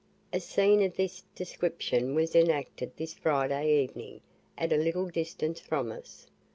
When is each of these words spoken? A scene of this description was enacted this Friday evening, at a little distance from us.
A 0.33 0.39
scene 0.39 0.81
of 0.81 0.95
this 0.95 1.21
description 1.35 2.15
was 2.15 2.35
enacted 2.35 2.91
this 2.97 3.13
Friday 3.13 3.83
evening, 3.83 4.21
at 4.57 4.73
a 4.73 4.77
little 4.77 5.05
distance 5.11 5.59
from 5.59 5.91
us. 5.91 6.25